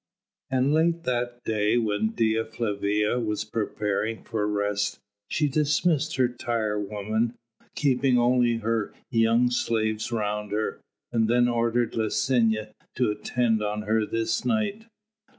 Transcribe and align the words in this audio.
And 0.49 0.73
late 0.73 1.03
that 1.03 1.43
day 1.43 1.77
when 1.77 2.13
Dea 2.13 2.43
Flavia 2.43 3.19
was 3.19 3.45
preparing 3.45 4.23
for 4.23 4.47
rest 4.47 4.97
she 5.27 5.47
dismissed 5.47 6.15
her 6.15 6.27
tire 6.27 6.79
women, 6.79 7.35
keeping 7.75 8.17
only 8.17 8.55
her 8.57 8.95
young 9.11 9.51
slaves 9.51 10.11
around 10.11 10.53
her, 10.53 10.79
and 11.11 11.27
then 11.27 11.47
ordered 11.47 11.93
Licinia 11.93 12.73
to 12.95 13.11
attend 13.11 13.61
on 13.61 13.83
her 13.83 14.03
this 14.03 14.43
night. 14.43 14.87